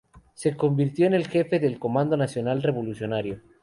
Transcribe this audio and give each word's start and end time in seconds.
Se 0.33 0.57
convirtió 0.57 1.05
en 1.05 1.13
el 1.13 1.27
jefe 1.27 1.59
del 1.59 1.77
Comando 1.77 2.17
Nacional 2.17 2.63
Revolucionario. 2.63 3.39